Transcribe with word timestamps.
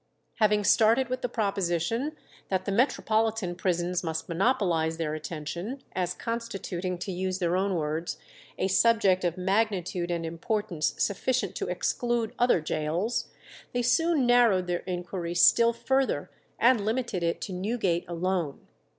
Having 0.37 0.63
started 0.63 1.09
with 1.09 1.21
the 1.21 1.29
proposition 1.29 2.15
that 2.49 2.65
the 2.65 2.71
metropolitan 2.71 3.53
prisons 3.53 4.03
must 4.03 4.27
monopolize 4.27 4.97
their 4.97 5.13
attention, 5.13 5.83
as 5.93 6.15
constituting, 6.15 6.97
to 6.97 7.11
use 7.11 7.37
their 7.37 7.55
own 7.55 7.75
words, 7.75 8.17
"a 8.57 8.67
subject 8.67 9.23
of 9.23 9.37
magnitude 9.37 10.09
and 10.09 10.25
importance 10.25 10.95
sufficient 10.97 11.53
to 11.57 11.67
exclude 11.67 12.33
other 12.39 12.61
gaols," 12.61 13.27
they 13.73 13.83
soon 13.83 14.25
narrowed 14.25 14.65
their 14.65 14.81
inquiry 14.87 15.35
still 15.35 15.71
further, 15.71 16.31
and 16.57 16.83
limited 16.83 17.21
it 17.21 17.39
to 17.41 17.53
Newgate 17.53 18.03
alone. 18.07 18.65